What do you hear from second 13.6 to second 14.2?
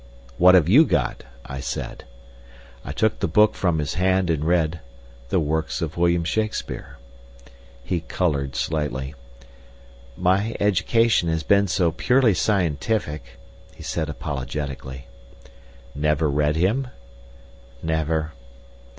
he said